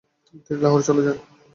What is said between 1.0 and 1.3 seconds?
যান।